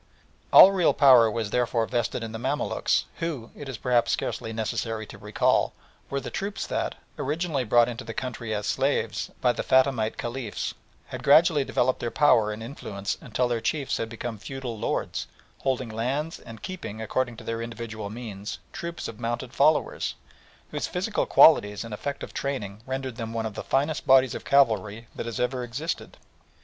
[0.51, 5.05] All real power was therefore vested in the Mamaluks, who, it is perhaps scarcely necessary
[5.05, 5.73] to recall,
[6.09, 10.73] were the troops that, originally brought into the country as slaves by the Fatimite Caliphs,
[11.09, 15.27] had gradually developed their power and influence until their chiefs had become feudal lords,
[15.59, 20.15] holding lands and keeping, according to their individual means, troops of mounted followers,
[20.71, 25.05] whose physical qualities and effective training rendered them one of the finest bodies of cavalry
[25.15, 26.17] that has ever existed.